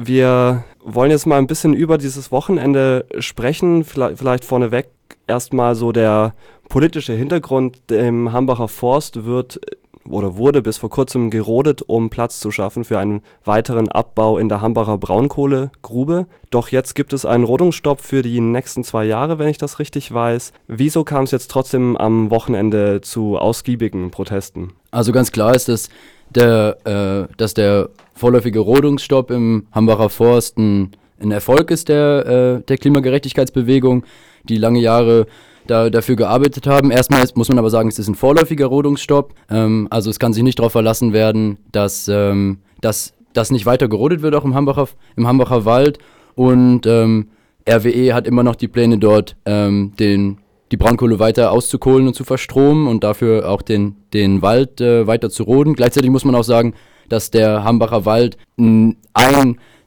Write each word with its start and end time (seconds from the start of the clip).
Wir 0.00 0.62
wollen 0.84 1.10
jetzt 1.10 1.26
mal 1.26 1.38
ein 1.38 1.48
bisschen 1.48 1.74
über 1.74 1.98
dieses 1.98 2.30
Wochenende 2.30 3.04
sprechen. 3.18 3.82
Vielleicht, 3.82 4.18
vielleicht 4.18 4.44
vorneweg 4.44 4.88
erstmal 5.26 5.74
so 5.74 5.90
der 5.90 6.34
politische 6.68 7.14
Hintergrund. 7.14 7.90
Im 7.90 8.32
Hambacher 8.32 8.68
Forst 8.68 9.24
wird 9.24 9.60
oder 10.08 10.36
wurde 10.36 10.62
bis 10.62 10.78
vor 10.78 10.88
kurzem 10.88 11.30
gerodet, 11.30 11.82
um 11.82 12.10
Platz 12.10 12.38
zu 12.38 12.52
schaffen 12.52 12.84
für 12.84 13.00
einen 13.00 13.22
weiteren 13.44 13.88
Abbau 13.88 14.38
in 14.38 14.48
der 14.48 14.60
Hambacher 14.60 14.98
Braunkohlegrube. 14.98 16.28
Doch 16.50 16.68
jetzt 16.68 16.94
gibt 16.94 17.12
es 17.12 17.26
einen 17.26 17.42
Rodungsstopp 17.42 18.00
für 18.00 18.22
die 18.22 18.40
nächsten 18.40 18.84
zwei 18.84 19.04
Jahre, 19.04 19.40
wenn 19.40 19.48
ich 19.48 19.58
das 19.58 19.80
richtig 19.80 20.14
weiß. 20.14 20.52
Wieso 20.68 21.02
kam 21.02 21.24
es 21.24 21.32
jetzt 21.32 21.50
trotzdem 21.50 21.96
am 21.96 22.30
Wochenende 22.30 23.00
zu 23.00 23.36
ausgiebigen 23.36 24.12
Protesten? 24.12 24.72
Also 24.92 25.10
ganz 25.10 25.32
klar 25.32 25.54
ist, 25.54 25.68
dass 25.68 25.90
der, 26.34 26.78
äh, 26.84 27.34
dass 27.36 27.54
der 27.54 27.90
vorläufige 28.14 28.60
Rodungsstopp 28.60 29.30
im 29.30 29.66
Hambacher 29.72 30.08
Forst 30.08 30.58
ein, 30.58 30.92
Erfolg 31.30 31.70
ist 31.70 31.88
der, 31.88 32.60
äh, 32.60 32.66
der 32.66 32.78
Klimagerechtigkeitsbewegung, 32.78 34.04
die 34.44 34.56
lange 34.56 34.78
Jahre 34.78 35.26
da, 35.66 35.90
dafür 35.90 36.16
gearbeitet 36.16 36.66
haben. 36.66 36.90
Erstmal 36.90 37.24
muss 37.34 37.48
man 37.48 37.58
aber 37.58 37.70
sagen, 37.70 37.88
es 37.88 37.98
ist 37.98 38.08
ein 38.08 38.14
vorläufiger 38.14 38.66
Rodungsstopp. 38.66 39.34
Ähm, 39.50 39.88
also 39.90 40.10
es 40.10 40.18
kann 40.18 40.32
sich 40.32 40.42
nicht 40.42 40.58
darauf 40.58 40.72
verlassen 40.72 41.12
werden, 41.12 41.58
dass, 41.72 42.08
ähm, 42.08 42.58
dass 42.80 43.14
das 43.32 43.50
nicht 43.50 43.66
weiter 43.66 43.88
gerodet 43.88 44.22
wird, 44.22 44.34
auch 44.34 44.44
im 44.44 44.54
Hambacher, 44.54 44.88
im 45.16 45.26
Hambacher 45.26 45.64
Wald. 45.64 45.98
Und 46.34 46.86
ähm, 46.86 47.28
RWE 47.68 48.14
hat 48.14 48.26
immer 48.26 48.42
noch 48.42 48.56
die 48.56 48.68
Pläne 48.68 48.98
dort, 48.98 49.36
ähm, 49.44 49.92
den, 49.98 50.38
die 50.70 50.76
Braunkohle 50.76 51.18
weiter 51.18 51.52
auszukohlen 51.52 52.06
und 52.06 52.14
zu 52.14 52.24
verstromen 52.24 52.86
und 52.86 53.04
dafür 53.04 53.48
auch 53.48 53.62
den, 53.62 53.96
den 54.12 54.42
Wald 54.42 54.80
äh, 54.80 55.06
weiter 55.06 55.30
zu 55.30 55.44
roden. 55.44 55.74
Gleichzeitig 55.74 56.10
muss 56.10 56.24
man 56.24 56.34
auch 56.34 56.44
sagen, 56.44 56.74
dass 57.08 57.30
der 57.30 57.64
Hambacher 57.64 58.04
Wald 58.04 58.36
ein, 58.56 58.96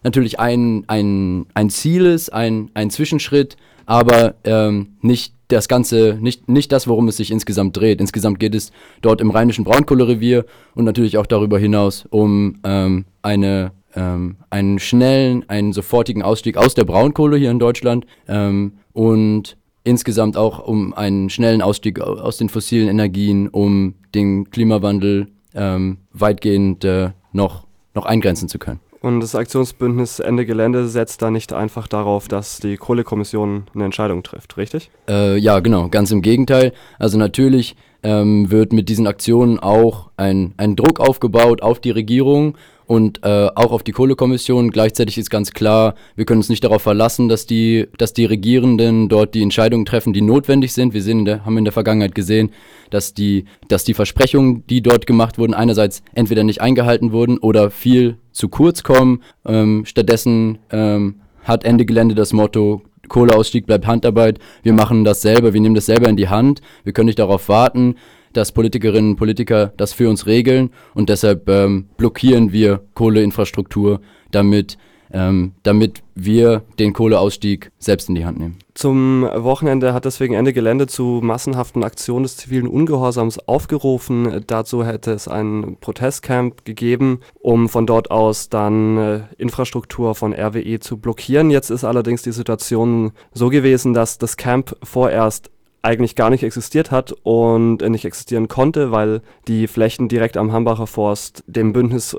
natürlich 0.04 0.40
ein, 0.40 0.84
ein, 0.88 1.46
ein 1.54 1.70
Ziel 1.70 2.06
ist, 2.06 2.34
ein, 2.34 2.72
ein 2.74 2.90
Zwischenschritt, 2.90 3.58
aber 3.86 4.36
ähm, 4.44 4.98
nicht 5.02 5.36
das 5.50 5.68
Ganze, 5.68 6.18
nicht, 6.20 6.50
nicht 6.50 6.72
das, 6.72 6.88
worum 6.88 7.08
es 7.10 7.18
sich 7.18 7.32
insgesamt 7.32 7.78
dreht. 7.78 8.00
Insgesamt 8.00 8.40
geht 8.40 8.56
es 8.56 8.72
dort 9.02 9.22
im 9.22 9.32
rheinischen 9.32 9.66
Braunkohlerevier 9.66 10.46
und 10.76 10.86
natürlich 10.86 11.18
auch 11.18 11.26
darüber 11.26 11.60
hinaus 11.60 12.06
um 12.10 12.60
ähm, 12.64 13.06
eine, 13.22 13.72
ähm, 13.96 14.38
einen 14.50 14.80
schnellen, 14.80 15.48
einen 15.50 15.74
sofortigen 15.74 16.24
Ausstieg 16.24 16.58
aus 16.58 16.74
der 16.74 16.86
Braunkohle 16.86 17.38
hier 17.38 17.52
in 17.52 17.60
Deutschland 17.60 18.06
ähm, 18.28 18.74
und 18.94 19.58
insgesamt 19.84 20.38
auch 20.38 20.66
um 20.66 20.94
einen 20.94 21.30
schnellen 21.30 21.62
Ausstieg 21.62 22.00
aus 22.00 22.38
den 22.38 22.50
fossilen 22.50 22.88
Energien, 22.88 23.48
um 23.48 23.96
den 24.14 24.50
Klimawandel 24.50 25.28
ähm, 25.54 25.98
weitgehend 26.14 26.84
äh, 26.84 27.12
noch, 27.32 27.66
noch 27.94 28.06
eingrenzen 28.06 28.48
zu 28.48 28.60
können. 28.60 28.80
Und 29.02 29.20
das 29.20 29.34
Aktionsbündnis 29.34 30.20
Ende 30.20 30.46
Gelände 30.46 30.88
setzt 30.88 31.24
da 31.24 31.32
nicht 31.32 31.54
einfach 31.54 31.88
darauf, 31.88 32.28
dass 32.28 32.60
die 32.60 32.78
Kohlekommission 32.78 33.64
eine 33.74 33.86
Entscheidung 33.86 34.22
trifft, 34.22 34.58
richtig? 34.58 34.92
Äh, 35.10 35.38
ja, 35.38 35.60
genau, 35.60 35.90
ganz 35.90 36.12
im 36.12 36.22
Gegenteil. 36.22 36.72
Also 37.00 37.18
natürlich 37.18 37.76
ähm, 38.04 38.52
wird 38.52 38.74
mit 38.74 38.90
diesen 38.90 39.08
Aktionen 39.08 39.60
auch 39.60 40.12
ein, 40.18 40.54
ein 40.58 40.76
Druck 40.76 41.00
aufgebaut 41.00 41.64
auf 41.64 41.80
die 41.80 41.90
Regierung 41.90 42.56
und 42.86 43.24
äh, 43.24 43.48
auch 43.56 43.72
auf 43.72 43.82
die 43.82 43.92
Kohlekommission. 43.92 44.70
Gleichzeitig 44.70 45.18
ist 45.18 45.32
ganz 45.32 45.52
klar, 45.52 45.96
wir 46.16 46.26
können 46.26 46.40
uns 46.40 46.50
nicht 46.50 46.64
darauf 46.64 46.84
verlassen, 46.84 47.28
dass 47.28 47.48
die, 47.48 47.88
dass 47.98 48.14
die 48.14 48.26
Regierenden 48.26 49.10
dort 49.10 49.34
die 49.34 49.42
Entscheidungen 49.42 49.86
treffen, 49.86 50.14
die 50.14 50.22
notwendig 50.22 50.74
sind. 50.74 50.94
Wir 50.94 51.02
sehen 51.02 51.20
in 51.20 51.26
der, 51.26 51.46
haben 51.46 51.58
in 51.58 51.64
der 51.64 51.74
Vergangenheit 51.74 52.14
gesehen, 52.14 52.52
dass 52.92 53.16
die, 53.16 53.46
dass 53.68 53.84
die 53.84 53.96
Versprechungen, 53.96 54.64
die 54.68 54.84
dort 54.84 55.08
gemacht 55.08 55.40
wurden, 55.40 55.56
einerseits 55.56 56.04
entweder 56.14 56.44
nicht 56.44 56.62
eingehalten 56.62 57.12
wurden 57.14 57.40
oder 57.40 57.72
viel 57.72 58.18
zu 58.32 58.50
kurz 58.50 58.84
kommen. 58.84 59.22
Ähm, 59.46 59.86
stattdessen 59.86 60.60
ähm, 60.72 61.22
hat 61.44 61.64
Ende 61.64 61.86
Gelände 61.86 62.16
das 62.16 62.34
Motto, 62.34 62.82
Kohleausstieg 63.08 63.66
bleibt 63.66 63.88
Handarbeit. 63.88 64.40
Wir 64.64 64.74
machen 64.74 65.04
das 65.04 65.22
selber, 65.22 65.54
wir 65.54 65.62
nehmen 65.62 65.76
das 65.76 65.88
selber 65.88 66.10
in 66.10 66.18
die 66.18 66.30
Hand. 66.30 66.62
Wir 66.84 66.94
können 66.94 67.08
nicht 67.08 67.20
darauf 67.20 67.50
warten 67.50 67.96
dass 68.34 68.52
Politikerinnen 68.52 69.12
und 69.12 69.16
Politiker 69.18 69.74
das 69.78 69.94
für 69.94 70.10
uns 70.10 70.26
regeln 70.26 70.72
und 70.94 71.10
deshalb 71.10 71.50
ähm, 71.50 71.88
blockieren 71.98 72.52
wir 72.52 72.82
Kohleinfrastruktur, 72.94 74.02
damit, 74.32 74.78
ähm, 75.14 75.54
damit 75.64 76.02
wir 76.16 76.64
den 76.80 76.94
Kohleausstieg 76.94 77.72
selbst 77.80 78.10
in 78.10 78.16
die 78.16 78.26
Hand 78.26 78.40
nehmen. 78.40 78.58
Zum 78.74 79.24
Wochenende 79.24 79.94
hat 79.94 80.06
deswegen 80.06 80.34
Ende 80.34 80.54
Gelände 80.54 80.88
zu 80.88 81.20
massenhaften 81.22 81.84
Aktionen 81.84 82.24
des 82.24 82.38
zivilen 82.38 82.68
Ungehorsams 82.68 83.40
aufgerufen. 83.48 84.44
Dazu 84.48 84.86
hätte 84.86 85.12
es 85.12 85.28
ein 85.28 85.78
Protestcamp 85.82 86.64
gegeben, 86.64 87.20
um 87.42 87.68
von 87.68 87.86
dort 87.86 88.12
aus 88.12 88.50
dann 88.50 88.98
äh, 88.98 89.20
Infrastruktur 89.38 90.16
von 90.16 90.34
RWE 90.34 90.80
zu 90.80 90.98
blockieren. 90.98 91.52
Jetzt 91.52 91.70
ist 91.70 91.84
allerdings 91.84 92.22
die 92.22 92.32
Situation 92.32 93.12
so 93.34 93.50
gewesen, 93.50 93.94
dass 93.94 94.18
das 94.18 94.38
Camp 94.38 94.76
vorerst 94.84 95.52
eigentlich 95.84 96.16
gar 96.16 96.30
nicht 96.30 96.44
existiert 96.44 96.92
hat 96.92 97.14
und 97.24 97.82
nicht 97.82 98.06
existieren 98.06 98.48
konnte, 98.48 98.92
weil 98.92 99.22
die 99.48 99.68
Flächen 99.68 100.08
direkt 100.08 100.38
am 100.38 100.52
Hambacher 100.52 100.86
Forst 100.86 101.44
dem 101.48 101.74
Bündnis 101.74 102.16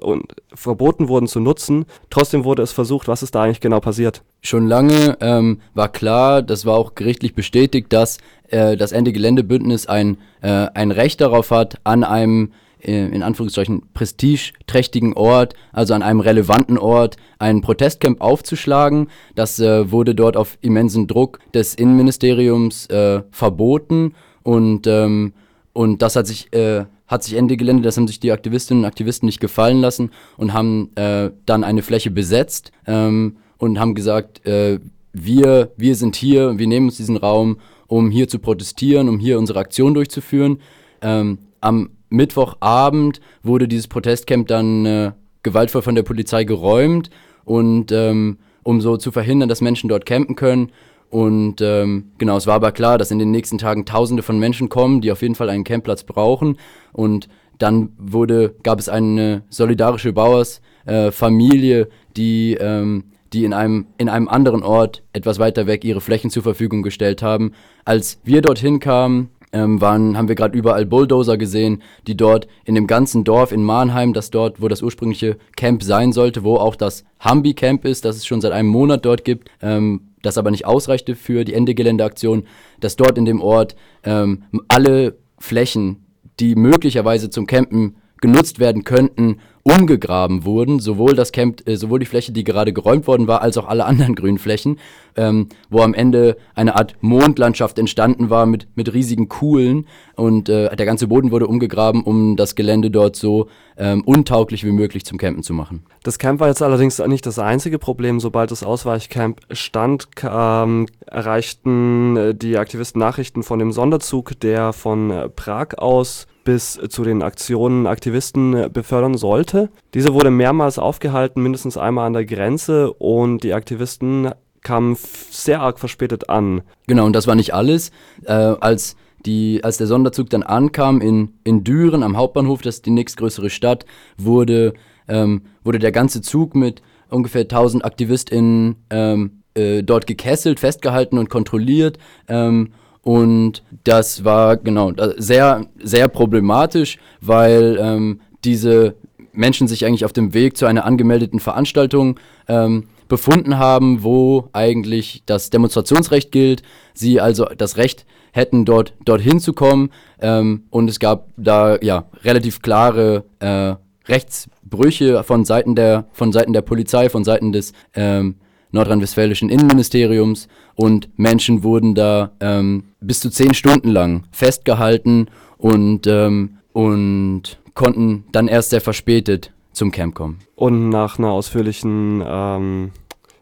verboten 0.52 1.08
wurden 1.08 1.28
zu 1.28 1.38
nutzen. 1.38 1.86
Trotzdem 2.10 2.44
wurde 2.44 2.62
es 2.62 2.72
versucht. 2.72 3.06
Was 3.06 3.22
ist 3.22 3.34
da 3.34 3.42
eigentlich 3.42 3.60
genau 3.60 3.80
passiert? 3.80 4.22
Schon 4.40 4.66
lange 4.66 5.16
ähm, 5.20 5.60
war 5.74 5.88
klar, 5.88 6.42
das 6.42 6.66
war 6.66 6.76
auch 6.76 6.96
gerichtlich 6.96 7.34
bestätigt, 7.34 7.92
dass 7.92 8.18
äh, 8.48 8.76
das 8.76 8.90
Ende 8.90 9.12
Geländebündnis 9.12 9.86
ein, 9.86 10.18
äh, 10.40 10.48
ein 10.74 10.90
Recht 10.90 11.20
darauf 11.20 11.52
hat, 11.52 11.76
an 11.84 12.02
einem 12.02 12.52
äh, 12.82 13.06
in 13.06 13.22
Anführungszeichen 13.22 13.82
prestigeträchtigen 13.94 15.14
Ort, 15.14 15.54
also 15.72 15.94
an 15.94 16.02
einem 16.02 16.20
relevanten 16.20 16.78
Ort, 16.78 17.16
ein 17.38 17.60
Protestcamp 17.60 18.20
aufzuschlagen. 18.20 19.08
Das 19.34 19.58
äh, 19.58 19.90
wurde 19.90 20.14
dort 20.14 20.36
auf 20.36 20.58
immensen 20.60 21.06
Druck 21.06 21.40
des 21.54 21.74
Innenministeriums 21.74 22.86
äh, 22.86 23.22
verboten 23.30 24.14
und, 24.42 24.86
ähm, 24.86 25.32
und 25.72 26.02
das 26.02 26.16
hat 26.16 26.26
sich, 26.26 26.52
äh, 26.52 26.84
hat 27.06 27.22
sich 27.22 27.34
Ende 27.34 27.56
Gelände, 27.56 27.82
das 27.82 27.96
haben 27.96 28.08
sich 28.08 28.20
die 28.20 28.32
Aktivistinnen 28.32 28.84
und 28.84 28.88
Aktivisten 28.88 29.26
nicht 29.26 29.40
gefallen 29.40 29.80
lassen 29.80 30.10
und 30.36 30.52
haben 30.52 30.90
äh, 30.96 31.30
dann 31.46 31.64
eine 31.64 31.82
Fläche 31.82 32.10
besetzt 32.10 32.72
ähm, 32.86 33.36
und 33.58 33.78
haben 33.78 33.94
gesagt, 33.94 34.44
äh, 34.46 34.80
wir, 35.12 35.72
wir 35.76 35.94
sind 35.94 36.16
hier, 36.16 36.58
wir 36.58 36.66
nehmen 36.66 36.86
uns 36.86 36.96
diesen 36.96 37.16
Raum, 37.16 37.58
um 37.86 38.10
hier 38.10 38.28
zu 38.28 38.38
protestieren, 38.38 39.08
um 39.08 39.18
hier 39.18 39.38
unsere 39.38 39.58
Aktion 39.58 39.94
durchzuführen. 39.94 40.58
Ähm, 41.02 41.38
am 41.60 41.90
Mittwochabend 42.12 43.20
wurde 43.42 43.66
dieses 43.68 43.88
Protestcamp 43.88 44.46
dann 44.46 44.86
äh, 44.86 45.12
gewaltvoll 45.42 45.82
von 45.82 45.94
der 45.94 46.02
Polizei 46.02 46.44
geräumt 46.44 47.10
und 47.44 47.90
ähm, 47.92 48.38
um 48.62 48.80
so 48.80 48.96
zu 48.96 49.10
verhindern, 49.10 49.48
dass 49.48 49.60
Menschen 49.60 49.88
dort 49.88 50.06
campen 50.06 50.36
können. 50.36 50.70
Und 51.10 51.60
ähm, 51.60 52.12
genau, 52.18 52.36
es 52.36 52.46
war 52.46 52.54
aber 52.54 52.72
klar, 52.72 52.96
dass 52.96 53.10
in 53.10 53.18
den 53.18 53.30
nächsten 53.30 53.58
Tagen 53.58 53.84
Tausende 53.84 54.22
von 54.22 54.38
Menschen 54.38 54.68
kommen, 54.68 55.00
die 55.00 55.12
auf 55.12 55.20
jeden 55.20 55.34
Fall 55.34 55.50
einen 55.50 55.64
Campplatz 55.64 56.04
brauchen. 56.04 56.56
Und 56.92 57.28
dann 57.58 57.90
wurde, 57.98 58.54
gab 58.62 58.78
es 58.78 58.88
eine 58.88 59.42
solidarische 59.50 60.12
Bauersfamilie, 60.12 61.80
äh, 61.82 61.86
die, 62.16 62.54
ähm, 62.54 63.04
die 63.32 63.44
in 63.44 63.52
einem, 63.52 63.86
in 63.98 64.08
einem 64.08 64.28
anderen 64.28 64.62
Ort 64.62 65.02
etwas 65.12 65.38
weiter 65.38 65.66
weg 65.66 65.84
ihre 65.84 66.00
Flächen 66.00 66.30
zur 66.30 66.42
Verfügung 66.42 66.82
gestellt 66.82 67.22
haben. 67.22 67.52
Als 67.84 68.20
wir 68.24 68.40
dorthin 68.40 68.80
kamen, 68.80 69.28
ähm, 69.52 69.80
waren, 69.80 70.16
haben 70.16 70.28
wir 70.28 70.34
gerade 70.34 70.56
überall 70.56 70.86
Bulldozer 70.86 71.36
gesehen, 71.36 71.82
die 72.06 72.16
dort 72.16 72.48
in 72.64 72.74
dem 72.74 72.86
ganzen 72.86 73.24
Dorf 73.24 73.52
in 73.52 73.62
Mannheim, 73.62 74.12
das 74.12 74.30
dort, 74.30 74.60
wo 74.60 74.68
das 74.68 74.82
ursprüngliche 74.82 75.36
Camp 75.56 75.82
sein 75.82 76.12
sollte, 76.12 76.42
wo 76.42 76.56
auch 76.56 76.74
das 76.74 77.04
Humby 77.22 77.54
Camp 77.54 77.84
ist, 77.84 78.04
das 78.04 78.16
es 78.16 78.26
schon 78.26 78.40
seit 78.40 78.52
einem 78.52 78.68
Monat 78.68 79.04
dort 79.04 79.24
gibt, 79.24 79.50
ähm, 79.60 80.08
das 80.22 80.38
aber 80.38 80.50
nicht 80.50 80.64
ausreichte 80.66 81.14
für 81.14 81.44
die 81.44 81.54
Ende 81.54 81.74
Geländeaktion, 81.74 82.44
dass 82.80 82.96
dort 82.96 83.18
in 83.18 83.24
dem 83.24 83.40
Ort 83.40 83.76
ähm, 84.04 84.44
alle 84.68 85.18
Flächen, 85.38 86.06
die 86.40 86.54
möglicherweise 86.54 87.28
zum 87.28 87.46
Campen 87.46 87.96
genutzt 88.20 88.60
werden 88.60 88.84
könnten, 88.84 89.38
umgegraben 89.64 90.44
wurden, 90.44 90.80
sowohl 90.80 91.14
das 91.14 91.32
Camp, 91.32 91.66
äh, 91.68 91.76
sowohl 91.76 92.00
die 92.00 92.06
Fläche, 92.06 92.32
die 92.32 92.44
gerade 92.44 92.72
geräumt 92.72 93.06
worden 93.06 93.26
war, 93.28 93.42
als 93.42 93.56
auch 93.58 93.68
alle 93.68 93.84
anderen 93.86 94.14
grünen 94.14 94.38
Flächen, 94.38 94.78
ähm, 95.16 95.48
wo 95.70 95.80
am 95.80 95.94
Ende 95.94 96.36
eine 96.54 96.74
Art 96.74 96.96
Mondlandschaft 97.00 97.78
entstanden 97.78 98.30
war 98.30 98.46
mit, 98.46 98.66
mit 98.74 98.92
riesigen 98.92 99.28
Kuhlen 99.28 99.86
und 100.16 100.48
äh, 100.48 100.74
der 100.74 100.86
ganze 100.86 101.06
Boden 101.06 101.30
wurde 101.30 101.46
umgegraben, 101.46 102.02
um 102.02 102.36
das 102.36 102.54
Gelände 102.54 102.90
dort 102.90 103.16
so 103.16 103.48
ähm, 103.76 104.02
untauglich 104.04 104.64
wie 104.64 104.72
möglich 104.72 105.04
zum 105.04 105.18
Campen 105.18 105.42
zu 105.42 105.54
machen. 105.54 105.84
Das 106.02 106.18
Camp 106.18 106.40
war 106.40 106.48
jetzt 106.48 106.62
allerdings 106.62 106.98
nicht 106.98 107.26
das 107.26 107.38
einzige 107.38 107.78
Problem. 107.78 108.20
Sobald 108.20 108.50
das 108.50 108.62
Ausweichcamp 108.62 109.40
stand, 109.50 110.08
ähm, 110.22 110.86
erreichten 111.06 112.16
äh, 112.16 112.34
die 112.34 112.58
Aktivisten 112.58 112.98
Nachrichten 112.98 113.42
von 113.42 113.58
dem 113.58 113.72
Sonderzug, 113.72 114.38
der 114.40 114.72
von 114.72 115.10
äh, 115.10 115.28
Prag 115.28 115.78
aus 115.78 116.26
bis 116.44 116.80
zu 116.88 117.04
den 117.04 117.22
Aktionen 117.22 117.86
Aktivisten 117.86 118.72
befördern 118.72 119.16
sollte. 119.16 119.70
Diese 119.94 120.14
wurde 120.14 120.30
mehrmals 120.30 120.78
aufgehalten, 120.78 121.42
mindestens 121.42 121.76
einmal 121.76 122.06
an 122.06 122.12
der 122.12 122.24
Grenze 122.24 122.92
und 122.92 123.44
die 123.44 123.54
Aktivisten 123.54 124.32
kamen 124.62 124.96
sehr 124.96 125.60
arg 125.60 125.78
verspätet 125.78 126.28
an. 126.28 126.62
Genau, 126.86 127.06
und 127.06 127.14
das 127.14 127.26
war 127.26 127.34
nicht 127.34 127.54
alles. 127.54 127.90
Äh, 128.24 128.32
als, 128.32 128.96
die, 129.26 129.62
als 129.62 129.76
der 129.76 129.86
Sonderzug 129.86 130.30
dann 130.30 130.42
ankam 130.42 131.00
in, 131.00 131.34
in 131.44 131.64
Düren 131.64 132.02
am 132.02 132.16
Hauptbahnhof, 132.16 132.62
das 132.62 132.76
ist 132.76 132.86
die 132.86 132.90
nächstgrößere 132.90 133.50
Stadt, 133.50 133.84
wurde, 134.16 134.74
ähm, 135.08 135.42
wurde 135.64 135.78
der 135.78 135.92
ganze 135.92 136.22
Zug 136.22 136.54
mit 136.54 136.82
ungefähr 137.08 137.42
1000 137.42 137.84
AktivistInnen 137.84 138.76
ähm, 138.90 139.42
äh, 139.54 139.82
dort 139.82 140.06
gekesselt, 140.06 140.60
festgehalten 140.60 141.18
und 141.18 141.28
kontrolliert. 141.28 141.98
Ähm, 142.28 142.72
und 143.02 143.62
das 143.84 144.24
war 144.24 144.56
genau 144.56 144.92
sehr, 145.16 145.66
sehr 145.82 146.08
problematisch, 146.08 146.98
weil 147.20 147.76
ähm, 147.80 148.20
diese 148.44 148.94
Menschen 149.32 149.66
sich 149.66 149.84
eigentlich 149.84 150.04
auf 150.04 150.12
dem 150.12 150.34
Weg 150.34 150.56
zu 150.56 150.66
einer 150.66 150.84
angemeldeten 150.84 151.40
Veranstaltung 151.40 152.18
ähm, 152.48 152.88
befunden 153.08 153.58
haben, 153.58 154.02
wo 154.02 154.48
eigentlich 154.52 155.22
das 155.26 155.50
Demonstrationsrecht 155.50 156.30
gilt, 156.32 156.62
sie 156.94 157.20
also 157.20 157.46
das 157.56 157.76
Recht 157.76 158.06
hätten, 158.32 158.64
dort 158.64 158.94
dorthin 159.04 159.40
zu 159.40 159.52
kommen. 159.52 159.90
Ähm, 160.20 160.64
und 160.70 160.88
es 160.88 160.98
gab 160.98 161.28
da 161.36 161.78
ja 161.80 162.06
relativ 162.24 162.62
klare 162.62 163.24
äh, 163.40 163.74
Rechtsbrüche 164.08 165.22
von 165.24 165.44
Seiten 165.44 165.74
der 165.74 166.06
von 166.12 166.32
Seiten 166.32 166.52
der 166.52 166.62
Polizei, 166.62 167.08
von 167.08 167.24
Seiten 167.24 167.52
des 167.52 167.72
ähm, 167.94 168.36
nordrhein-westfälischen 168.72 169.48
Innenministeriums 169.48 170.48
und 170.74 171.08
Menschen 171.16 171.62
wurden 171.62 171.94
da 171.94 172.32
ähm, 172.40 172.84
bis 173.00 173.20
zu 173.20 173.30
zehn 173.30 173.54
Stunden 173.54 173.90
lang 173.90 174.24
festgehalten 174.32 175.28
und, 175.58 176.06
ähm, 176.06 176.58
und 176.72 177.58
konnten 177.74 178.24
dann 178.32 178.48
erst 178.48 178.70
sehr 178.70 178.80
verspätet 178.80 179.52
zum 179.72 179.90
Camp 179.90 180.14
kommen. 180.14 180.40
Und 180.56 180.88
nach 180.88 181.18
einer 181.18 181.30
ausführlichen 181.30 182.22
ähm, 182.26 182.90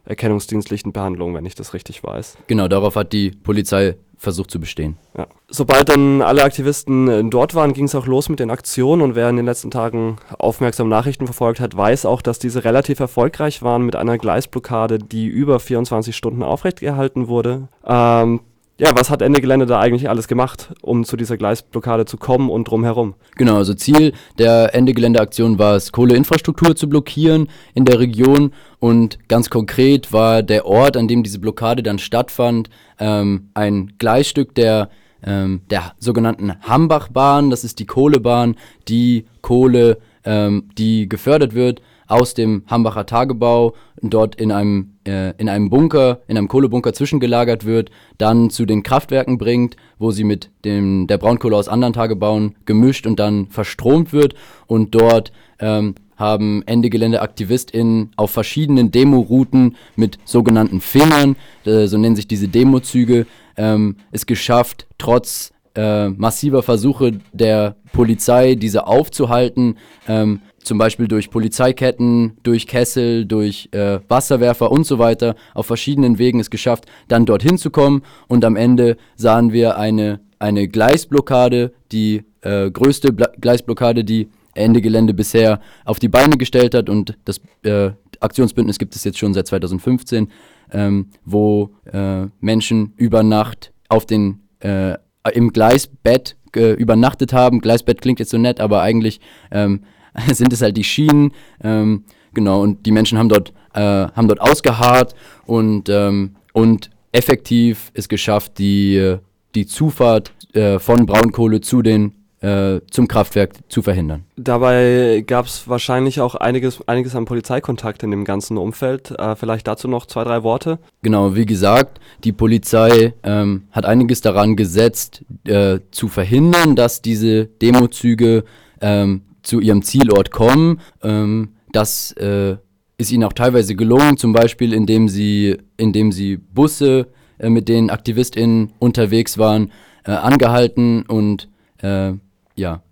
erkennungsdienstlichen 0.05 0.91
Behandlung, 0.91 1.33
wenn 1.33 1.45
ich 1.45 1.55
das 1.55 1.73
richtig 1.73 2.03
weiß. 2.03 2.37
Genau, 2.47 2.67
darauf 2.67 2.95
hat 2.95 3.13
die 3.13 3.31
Polizei 3.31 3.95
versucht 4.21 4.51
zu 4.51 4.59
bestehen. 4.59 4.97
Ja. 5.17 5.25
Sobald 5.49 5.89
dann 5.89 6.21
alle 6.21 6.43
Aktivisten 6.43 7.07
äh, 7.07 7.23
dort 7.23 7.55
waren, 7.55 7.73
ging 7.73 7.85
es 7.85 7.95
auch 7.95 8.05
los 8.05 8.29
mit 8.29 8.39
den 8.39 8.51
Aktionen 8.51 9.01
und 9.01 9.15
wer 9.15 9.27
in 9.27 9.35
den 9.35 9.47
letzten 9.47 9.71
Tagen 9.71 10.17
aufmerksam 10.37 10.89
Nachrichten 10.89 11.25
verfolgt 11.25 11.59
hat, 11.59 11.75
weiß 11.75 12.05
auch, 12.05 12.21
dass 12.21 12.37
diese 12.37 12.63
relativ 12.63 12.99
erfolgreich 12.99 13.63
waren 13.63 13.81
mit 13.83 13.95
einer 13.95 14.19
Gleisblockade, 14.19 14.99
die 14.99 15.25
über 15.25 15.59
24 15.59 16.15
Stunden 16.15 16.43
aufrechtgehalten 16.43 17.29
wurde. 17.29 17.67
Ähm, 17.83 18.41
ja, 18.81 18.95
was 18.95 19.11
hat 19.11 19.21
Ende 19.21 19.41
Gelände 19.41 19.67
da 19.67 19.79
eigentlich 19.79 20.09
alles 20.09 20.27
gemacht, 20.27 20.73
um 20.81 21.03
zu 21.03 21.15
dieser 21.15 21.37
Gleisblockade 21.37 22.05
zu 22.05 22.17
kommen 22.17 22.49
und 22.49 22.67
drumherum? 22.67 23.13
Genau, 23.35 23.57
also 23.57 23.75
Ziel 23.75 24.13
der 24.39 24.73
Ende 24.73 24.95
Gelände-Aktion 24.95 25.59
war 25.59 25.75
es, 25.75 25.91
Kohleinfrastruktur 25.91 26.75
zu 26.75 26.89
blockieren 26.89 27.47
in 27.75 27.85
der 27.85 27.99
Region 27.99 28.53
und 28.79 29.19
ganz 29.29 29.51
konkret 29.51 30.11
war 30.13 30.41
der 30.41 30.65
Ort, 30.65 30.97
an 30.97 31.07
dem 31.07 31.21
diese 31.21 31.37
Blockade 31.37 31.83
dann 31.83 31.99
stattfand, 31.99 32.71
ähm, 32.99 33.51
ein 33.53 33.93
Gleisstück 33.99 34.55
der 34.55 34.89
ähm, 35.23 35.61
der 35.69 35.93
sogenannten 35.99 36.51
Hambachbahn, 36.63 37.51
das 37.51 37.63
ist 37.63 37.77
die 37.77 37.85
Kohlebahn, 37.85 38.55
die 38.87 39.27
Kohle, 39.41 39.99
ähm, 40.25 40.69
die 40.75 41.07
gefördert 41.07 41.53
wird 41.53 41.83
aus 42.11 42.33
dem 42.33 42.63
Hambacher 42.67 43.05
Tagebau 43.05 43.73
dort 44.01 44.35
in 44.35 44.51
einem, 44.51 44.95
äh, 45.07 45.33
in 45.37 45.47
einem 45.47 45.69
Bunker, 45.69 46.19
in 46.27 46.37
einem 46.37 46.47
Kohlebunker 46.47 46.93
zwischengelagert 46.93 47.65
wird, 47.65 47.89
dann 48.17 48.49
zu 48.49 48.65
den 48.65 48.83
Kraftwerken 48.83 49.37
bringt, 49.37 49.77
wo 49.97 50.11
sie 50.11 50.25
mit 50.25 50.49
dem, 50.65 51.07
der 51.07 51.17
Braunkohle 51.17 51.55
aus 51.55 51.69
anderen 51.69 51.93
Tagebauen 51.93 52.55
gemischt 52.65 53.07
und 53.07 53.19
dann 53.19 53.47
verstromt 53.47 54.11
wird. 54.11 54.33
Und 54.67 54.93
dort 54.93 55.31
ähm, 55.59 55.95
haben 56.17 56.63
Ende 56.65 56.89
Gelände 56.89 57.21
AktivistInnen 57.21 58.11
auf 58.17 58.31
verschiedenen 58.31 58.91
Demorouten 58.91 59.77
mit 59.95 60.19
sogenannten 60.25 60.81
Fingern, 60.81 61.35
äh, 61.65 61.87
so 61.87 61.97
nennen 61.97 62.15
sich 62.15 62.27
diese 62.27 62.47
Demozüge, 62.47 63.25
ähm, 63.57 63.95
es 64.11 64.25
geschafft, 64.25 64.85
trotz 64.97 65.51
äh, 65.75 66.09
massiver 66.09 66.63
Versuche 66.63 67.13
der 67.31 67.75
Polizei, 67.93 68.55
diese 68.55 68.87
aufzuhalten, 68.87 69.77
ähm, 70.07 70.41
zum 70.63 70.77
Beispiel 70.77 71.07
durch 71.07 71.29
Polizeiketten, 71.29 72.37
durch 72.43 72.67
Kessel, 72.67 73.25
durch 73.25 73.69
äh, 73.71 73.99
Wasserwerfer 74.07 74.71
und 74.71 74.85
so 74.85 74.99
weiter, 74.99 75.35
auf 75.53 75.65
verschiedenen 75.65 76.17
Wegen 76.17 76.39
es 76.39 76.49
geschafft, 76.49 76.85
dann 77.07 77.25
dorthin 77.25 77.57
zu 77.57 77.69
kommen. 77.69 78.03
Und 78.27 78.45
am 78.45 78.55
Ende 78.55 78.97
sahen 79.15 79.51
wir 79.51 79.77
eine, 79.77 80.19
eine 80.39 80.67
Gleisblockade, 80.67 81.73
die 81.91 82.23
äh, 82.41 82.69
größte 82.69 83.13
Bla 83.13 83.29
Gleisblockade, 83.39 84.03
die 84.03 84.29
Ende 84.53 84.81
Gelände 84.81 85.13
bisher 85.13 85.61
auf 85.85 85.99
die 85.99 86.09
Beine 86.09 86.37
gestellt 86.37 86.75
hat. 86.75 86.89
Und 86.89 87.17
das 87.25 87.41
äh, 87.63 87.91
Aktionsbündnis 88.19 88.77
gibt 88.77 88.95
es 88.95 89.03
jetzt 89.03 89.17
schon 89.17 89.33
seit 89.33 89.47
2015, 89.47 90.29
ähm, 90.71 91.07
wo 91.25 91.71
äh, 91.91 92.25
Menschen 92.39 92.93
über 92.97 93.23
Nacht 93.23 93.71
auf 93.89 94.05
den, 94.05 94.41
äh, 94.59 94.95
im 95.33 95.51
Gleisbett 95.53 96.35
übernachtet 96.53 97.31
haben. 97.31 97.61
Gleisbett 97.61 98.01
klingt 98.01 98.19
jetzt 98.19 98.31
so 98.31 98.37
nett, 98.37 98.59
aber 98.59 98.81
eigentlich 98.81 99.21
ähm, 99.51 99.85
sind 100.31 100.53
es 100.53 100.61
halt 100.61 100.77
die 100.77 100.83
Schienen. 100.83 101.31
Ähm, 101.63 102.03
genau, 102.33 102.61
und 102.61 102.85
die 102.85 102.91
Menschen 102.91 103.17
haben 103.17 103.29
dort, 103.29 103.53
äh, 103.73 103.81
haben 103.81 104.27
dort 104.27 104.41
ausgeharrt 104.41 105.15
und, 105.45 105.89
ähm, 105.89 106.35
und 106.53 106.89
effektiv 107.11 107.91
es 107.93 108.07
geschafft, 108.07 108.57
die, 108.57 109.17
die 109.55 109.65
Zufahrt 109.65 110.31
äh, 110.53 110.79
von 110.79 111.05
Braunkohle 111.05 111.61
zu 111.61 111.81
den 111.81 112.13
äh, 112.41 112.81
zum 112.89 113.07
Kraftwerk 113.07 113.53
zu 113.69 113.81
verhindern. 113.81 114.25
Dabei 114.35 115.23
gab 115.25 115.45
es 115.45 115.67
wahrscheinlich 115.67 116.21
auch 116.21 116.33
einiges, 116.35 116.79
einiges 116.87 117.15
an 117.15 117.25
Polizeikontakt 117.25 118.01
in 118.01 118.09
dem 118.09 118.25
ganzen 118.25 118.57
Umfeld. 118.57 119.11
Äh, 119.11 119.35
vielleicht 119.35 119.67
dazu 119.67 119.87
noch 119.87 120.07
zwei, 120.07 120.23
drei 120.23 120.41
Worte. 120.41 120.79
Genau, 121.03 121.35
wie 121.35 121.45
gesagt, 121.45 121.99
die 122.23 122.31
Polizei 122.31 123.13
ähm, 123.23 123.67
hat 123.71 123.85
einiges 123.85 124.21
daran 124.21 124.55
gesetzt, 124.55 125.23
äh, 125.45 125.79
zu 125.91 126.07
verhindern, 126.07 126.75
dass 126.75 127.03
diese 127.03 127.45
Demozüge 127.45 128.43
ähm, 128.81 129.21
zu 129.43 129.59
ihrem 129.59 129.81
Zielort 129.81 130.31
kommen. 130.31 130.81
Ähm, 131.01 131.49
das 131.71 132.11
äh, 132.13 132.57
ist 132.97 133.11
ihnen 133.11 133.23
auch 133.23 133.33
teilweise 133.33 133.75
gelungen, 133.75 134.17
zum 134.17 134.33
Beispiel 134.33 134.73
indem 134.73 135.07
sie, 135.07 135.57
indem 135.77 136.11
sie 136.11 136.37
Busse, 136.37 137.07
äh, 137.39 137.49
mit 137.49 137.67
denen 137.69 137.89
AktivistInnen 137.89 138.73
unterwegs 138.79 139.37
waren, 139.37 139.71
äh, 140.05 140.11
angehalten 140.11 141.03
und 141.03 141.49
äh, 141.81 142.13
ja, 142.55 142.83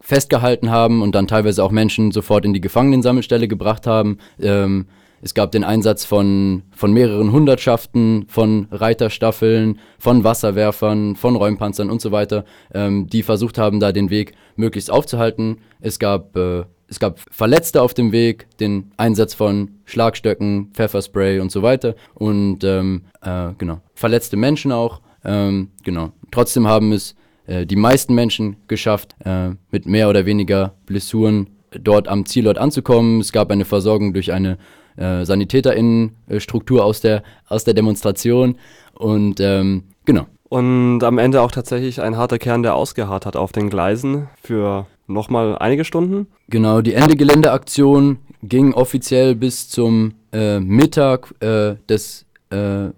festgehalten 0.00 0.70
haben 0.70 1.00
und 1.00 1.14
dann 1.14 1.26
teilweise 1.26 1.64
auch 1.64 1.70
Menschen 1.70 2.12
sofort 2.12 2.44
in 2.44 2.52
die 2.52 2.60
Gefangenensammelstelle 2.60 3.48
gebracht 3.48 3.86
haben. 3.86 4.18
Ähm, 4.38 4.86
es 5.24 5.32
gab 5.32 5.52
den 5.52 5.64
Einsatz 5.64 6.04
von, 6.04 6.64
von 6.76 6.92
mehreren 6.92 7.32
Hundertschaften, 7.32 8.26
von 8.28 8.68
Reiterstaffeln, 8.70 9.80
von 9.98 10.22
Wasserwerfern, 10.22 11.16
von 11.16 11.34
Räumpanzern 11.34 11.88
und 11.88 12.02
so 12.02 12.12
weiter, 12.12 12.44
ähm, 12.74 13.06
die 13.06 13.22
versucht 13.22 13.56
haben, 13.56 13.80
da 13.80 13.90
den 13.90 14.10
Weg 14.10 14.34
möglichst 14.56 14.90
aufzuhalten. 14.90 15.62
Es 15.80 15.98
gab, 15.98 16.36
äh, 16.36 16.64
es 16.88 17.00
gab 17.00 17.20
Verletzte 17.30 17.80
auf 17.80 17.94
dem 17.94 18.12
Weg, 18.12 18.48
den 18.58 18.92
Einsatz 18.98 19.32
von 19.32 19.70
Schlagstöcken, 19.86 20.72
Pfefferspray 20.74 21.40
und 21.40 21.50
so 21.50 21.62
weiter. 21.62 21.94
Und 22.12 22.62
ähm, 22.62 23.06
äh, 23.22 23.54
genau, 23.56 23.80
verletzte 23.94 24.36
Menschen 24.36 24.72
auch. 24.72 25.00
Ähm, 25.24 25.70
genau. 25.82 26.12
Trotzdem 26.32 26.68
haben 26.68 26.92
es 26.92 27.14
äh, 27.46 27.64
die 27.64 27.76
meisten 27.76 28.14
Menschen 28.14 28.56
geschafft, 28.68 29.16
äh, 29.24 29.52
mit 29.70 29.86
mehr 29.86 30.10
oder 30.10 30.26
weniger 30.26 30.74
Blessuren 30.84 31.48
dort 31.70 32.08
am 32.08 32.26
Zielort 32.26 32.58
anzukommen. 32.58 33.20
Es 33.20 33.32
gab 33.32 33.50
eine 33.50 33.64
Versorgung 33.64 34.12
durch 34.12 34.30
eine 34.30 34.58
äh, 34.96 35.24
SanitäterInnen-Struktur 35.24 36.84
aus 36.84 37.00
der, 37.00 37.22
aus 37.48 37.64
der 37.64 37.74
Demonstration. 37.74 38.56
Und 38.94 39.40
ähm, 39.40 39.84
genau. 40.04 40.26
Und 40.48 41.02
am 41.02 41.18
Ende 41.18 41.42
auch 41.42 41.50
tatsächlich 41.50 42.00
ein 42.00 42.16
harter 42.16 42.38
Kern, 42.38 42.62
der 42.62 42.74
ausgeharrt 42.76 43.26
hat 43.26 43.36
auf 43.36 43.52
den 43.52 43.70
Gleisen 43.70 44.28
für 44.42 44.86
nochmal 45.06 45.58
einige 45.58 45.84
Stunden. 45.84 46.28
Genau, 46.48 46.80
die 46.80 46.94
Ende-Gelände-Aktion 46.94 48.18
ging 48.42 48.72
offiziell 48.74 49.34
bis 49.34 49.68
zum 49.68 50.14
äh, 50.32 50.60
Mittag 50.60 51.34
äh, 51.40 51.76
des 51.88 52.26
äh, 52.52 52.86
äh 52.86 52.92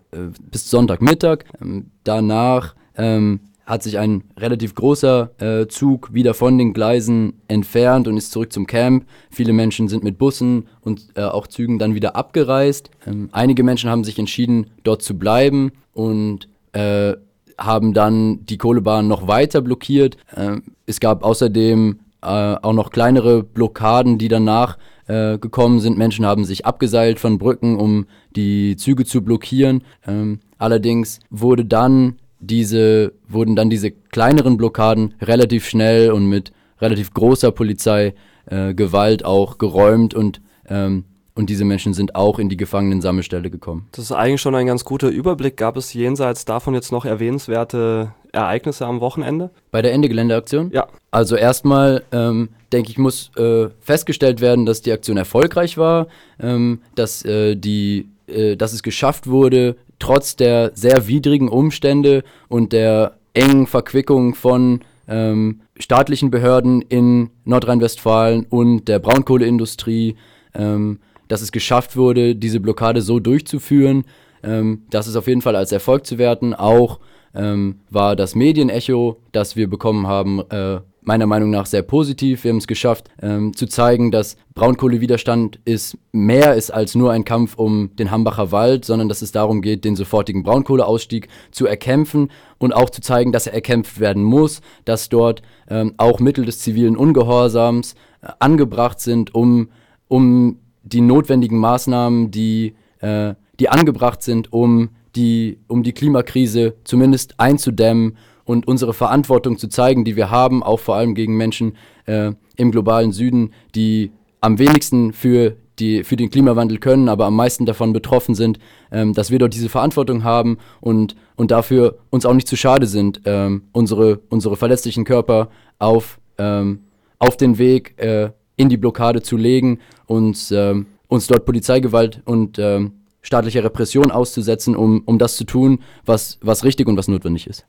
bis 0.51 0.69
Sonntagmittag. 0.71 1.45
Ähm, 1.61 1.91
danach 2.05 2.75
ähm, 2.97 3.41
hat 3.67 3.83
sich 3.83 3.99
ein 3.99 4.23
relativ 4.39 4.77
großer 4.77 5.31
äh, 5.39 5.67
Zug 5.67 6.15
wieder 6.15 6.35
von 6.35 6.57
den 6.57 6.73
Gleisen 6.73 7.35
entfernt 7.49 8.07
und 8.07 8.17
ist 8.17 8.31
zurück 8.31 8.53
zum 8.53 8.67
Camp. 8.67 9.05
Viele 9.29 9.53
Menschen 9.53 9.89
sind 9.89 10.05
mit 10.05 10.19
Bussen 10.19 10.69
und 10.83 11.09
äh, 11.17 11.23
auch 11.23 11.49
Zügen 11.49 11.81
dann 11.81 11.95
wieder 11.97 12.15
abgereist. 12.15 12.91
Ähm, 13.07 13.29
einige 13.33 13.65
Menschen 13.65 13.91
haben 13.91 14.05
sich 14.05 14.19
entschieden, 14.21 14.71
dort 14.85 15.03
zu 15.03 15.19
bleiben 15.19 15.73
und 15.93 16.49
äh, 16.73 17.15
haben 17.59 17.93
dann 17.93 18.47
die 18.47 18.59
Kohlebahn 18.59 19.09
noch 19.09 19.27
weiter 19.27 19.61
blockiert. 19.61 20.17
Ähm, 20.37 20.63
es 20.87 21.01
gab 21.01 21.25
außerdem 21.25 21.99
äh, 22.23 22.27
auch 22.27 22.73
noch 22.73 22.91
kleinere 22.91 23.43
Blockaden, 23.43 24.17
die 24.19 24.29
danach 24.29 24.79
äh, 25.09 25.39
gekommen 25.39 25.81
sind. 25.81 25.99
Menschen 25.99 26.25
haben 26.25 26.45
sich 26.45 26.67
abgeseilt 26.67 27.19
von 27.19 27.39
Brücken, 27.39 27.77
um 27.77 28.07
die 28.35 28.77
Züge 28.77 29.05
zu 29.05 29.23
blockieren. 29.23 29.83
Ähm, 30.07 30.41
allerdings 30.59 31.21
wurde 31.31 31.65
dann 31.65 32.17
diese, 32.41 33.13
wurden 33.29 33.57
dann 33.57 33.71
diese 33.71 33.91
kleineren 33.91 34.57
Blockaden 34.57 35.15
relativ 35.21 35.67
schnell 35.67 36.13
und 36.13 36.27
mit 36.27 36.53
relativ 36.81 37.13
großer 37.15 37.53
Polizeigewalt 37.53 39.23
äh, 39.23 39.25
auch 39.25 39.59
geräumt 39.59 40.15
und 40.15 40.41
ähm, 40.69 41.05
und 41.37 41.51
diese 41.51 41.67
Menschen 41.67 41.93
sind 41.93 42.15
auch 42.15 42.39
in 42.39 42.49
die 42.49 42.57
Gefangenensammelstelle 42.57 43.51
gekommen. 43.51 43.87
Das 43.93 44.07
ist 44.07 44.13
eigentlich 44.13 44.41
schon 44.41 44.55
ein 44.55 44.67
ganz 44.67 44.85
guter 44.87 45.09
Überblick. 45.09 45.59
Gab 45.59 45.77
es 45.77 45.93
jenseits 45.93 46.47
davon 46.47 46.73
jetzt 46.73 46.91
noch 46.93 47.05
erwähnenswerte 47.05 48.15
Ereignisse 48.33 48.87
am 48.87 49.01
Wochenende? 49.01 49.51
Bei 49.71 49.83
der 49.83 49.93
Ende 49.93 50.09
Geländeaktion? 50.09 50.71
Ja. 50.73 50.89
Also 51.11 51.37
erstmal, 51.37 52.05
ähm, 52.11 52.49
denke 52.73 52.91
ich, 52.91 52.97
muss 52.97 53.31
äh, 53.37 53.69
festgestellt 53.81 54.41
werden, 54.41 54.65
dass 54.65 54.81
die 54.81 54.93
Aktion 54.93 55.19
erfolgreich 55.19 55.77
war, 55.77 56.07
ähm, 56.41 56.81
dass, 56.95 57.23
äh, 57.27 57.55
die, 57.55 58.09
äh, 58.27 58.57
dass 58.57 58.73
es 58.73 58.83
geschafft 58.83 59.27
wurde, 59.27 59.77
trotz 59.99 60.37
der 60.37 60.73
sehr 60.75 61.09
widrigen 61.09 61.49
Umstände 61.49 62.25
und 62.49 62.73
der 62.73 63.17
engen 63.35 63.67
Verquickung 63.67 64.35
von 64.35 64.81
ähm, 65.09 65.61
staatlichen 65.79 66.31
Behörden 66.31 66.83
in 66.83 67.31
Nordrhein-Westfalen 67.45 68.47
und 68.49 68.89
der 68.89 68.99
Braunkohleindustrie, 68.99 70.17
ähm, 70.55 71.01
dass 71.29 71.43
es 71.43 71.53
geschafft 71.53 71.97
wurde, 71.97 72.35
diese 72.35 72.61
Blockade 72.61 73.03
so 73.03 73.21
durchzuführen. 73.21 74.05
Ähm, 74.43 74.83
das 74.91 75.07
ist 75.07 75.17
auf 75.17 75.29
jeden 75.29 75.43
Fall 75.43 75.57
als 75.57 75.73
Erfolg 75.73 76.07
zu 76.07 76.19
werten. 76.19 76.55
Auch 76.55 77.01
ähm, 77.35 77.81
war 77.91 78.17
das 78.17 78.35
Medienecho, 78.35 79.21
das 79.33 79.57
wir 79.57 79.69
bekommen 79.69 80.07
haben, 80.07 80.41
äh, 80.51 80.81
meiner 81.07 81.27
Meinung 81.27 81.51
nach 81.51 81.67
sehr 81.67 81.83
positiv. 81.83 82.43
Wir 82.45 82.51
haben 82.51 82.59
es 82.59 82.67
geschafft, 82.67 83.09
ähm, 83.23 83.55
zu 83.57 83.67
zeigen, 83.67 84.11
dass 84.11 84.37
Braunkohlewiderstand 84.55 85.61
ist, 85.65 85.97
mehr 86.13 86.55
ist 86.55 86.71
als 86.71 86.95
nur 86.97 87.13
ein 87.13 87.25
Kampf 87.25 87.55
um 87.57 87.95
den 87.97 88.11
Hambacher 88.11 88.51
Wald, 88.51 88.85
sondern 88.85 89.09
dass 89.09 89.23
es 89.23 89.31
darum 89.31 89.63
geht, 89.63 89.85
den 89.85 89.95
sofortigen 89.95 90.43
Braunkohleausstieg 90.43 91.29
zu 91.53 91.67
erkämpfen 91.67 92.31
und 92.59 92.73
auch 92.73 92.91
zu 92.91 93.01
zeigen, 93.01 93.31
dass 93.31 93.47
er 93.47 93.55
erkämpft 93.55 94.01
werden 94.01 94.25
muss, 94.25 94.61
dass 94.85 95.09
dort 95.09 95.43
ähm, 95.69 95.95
auch 95.97 96.19
Mittel 96.19 96.45
des 96.45 96.59
zivilen 96.59 96.97
Ungehorsams 96.97 97.95
äh, 98.21 98.29
angebracht 98.41 99.01
sind, 99.01 99.33
um, 99.33 99.69
um 100.09 100.59
die 100.83 101.01
notwendigen 101.01 101.59
Maßnahmen, 101.59 102.33
die, 102.33 102.75
äh, 102.99 103.35
die 103.61 103.69
angebracht 103.69 104.23
sind, 104.23 104.53
um 104.53 104.91
die, 105.15 105.61
um 105.69 105.85
die 105.85 105.93
Klimakrise 105.93 106.75
zumindest 106.83 107.39
einzudämmen 107.39 108.17
und 108.47 108.67
unsere 108.67 108.95
Verantwortung 108.95 109.59
zu 109.59 109.69
zeigen, 109.69 110.07
die 110.07 110.17
wir 110.17 110.31
haben, 110.31 110.63
auch 110.63 110.81
vor 110.81 110.97
allem 110.97 111.15
gegen 111.15 111.37
Menschen 111.37 111.77
äh, 112.07 112.33
im 112.57 112.71
globalen 112.71 113.13
Süden, 113.13 113.53
die 113.75 114.13
am 114.41 114.59
wenigsten 114.59 115.13
für, 115.13 115.57
die, 115.79 116.05
für 116.05 116.17
den 116.17 116.31
Klimawandel 116.31 116.79
können, 116.79 117.09
aber 117.09 117.27
am 117.27 117.37
meisten 117.37 117.67
davon 117.67 117.93
betroffen 117.93 118.35
sind, 118.35 118.59
ähm, 118.91 119.13
dass 119.13 119.31
wir 119.31 119.39
dort 119.39 119.53
diese 119.53 119.69
Verantwortung 119.69 120.25
haben 120.25 120.59
und, 120.81 121.17
und 121.35 121.51
dafür 121.51 121.99
uns 122.11 122.25
auch 122.25 122.35
nicht 122.35 122.49
zu 122.49 122.57
schade 122.57 122.87
sind, 122.87 123.21
ähm, 123.25 123.65
unsere, 123.73 124.21
unsere 124.31 124.57
verletzlichen 124.57 125.05
Körper 125.05 125.51
auf, 125.79 126.19
ähm, 126.39 126.85
auf 127.19 127.37
den 127.37 127.59
Weg 127.59 128.01
äh, 128.01 128.31
in 128.57 128.69
die 128.69 128.77
Blockade 128.77 129.23
zu 129.23 129.37
legen 129.37 129.81
und 130.07 130.53
ähm, 130.53 130.87
uns 131.09 131.27
dort 131.27 131.45
Polizeigewalt 131.45 132.23
und 132.25 132.59
ähm, 132.59 132.93
staatliche 133.23 133.65
Repression 133.65 134.13
auszusetzen, 134.13 134.77
um, 134.77 135.03
um 135.05 135.19
das 135.19 135.37
zu 135.37 135.45
tun, 135.45 135.81
was, 136.05 136.39
was 136.41 136.65
richtig 136.65 136.87
und 136.87 136.97
was 136.97 137.09
notwendig 137.09 137.49
ist. 137.49 137.65